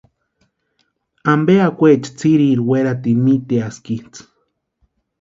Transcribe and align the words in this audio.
¿Ampe 1.33 1.53
akwaecha 1.67 2.09
tsiriri 2.17 2.63
weratini 2.69 3.21
míteaskitsʼï? 3.25 4.21